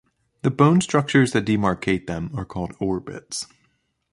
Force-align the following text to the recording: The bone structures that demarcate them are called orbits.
The 0.41 0.49
bone 0.49 0.81
structures 0.81 1.31
that 1.33 1.45
demarcate 1.45 2.07
them 2.07 2.31
are 2.33 2.43
called 2.43 2.73
orbits. 2.79 3.45